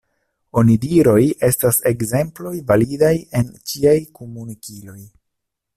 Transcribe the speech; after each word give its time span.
Onidiroj 0.61 1.25
estas 1.47 1.79
ekzemploj 1.91 2.55
validaj 2.73 3.13
en 3.41 3.55
ĉiaj 3.73 3.97
komunikiloj. 4.21 4.99